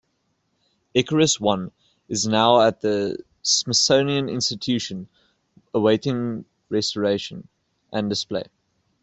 [0.95, 1.67] Icarus I
[2.09, 5.07] is now at the Smithsonian Institution
[5.75, 7.47] awaiting restoration
[7.93, 8.45] and display.